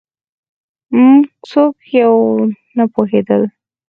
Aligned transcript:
موږ 0.97 1.23
څوک 1.49 1.75
یو 2.01 2.15
نه 2.77 2.85
پوهېدل 2.93 3.41